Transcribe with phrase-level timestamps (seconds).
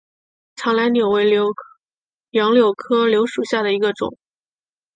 [0.55, 1.25] 藏南柳为
[2.31, 4.17] 杨柳科柳属下的一个种。